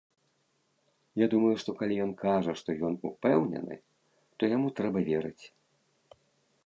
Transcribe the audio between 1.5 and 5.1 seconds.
што калі ён кажа, што ён упэўнены, то яму трэба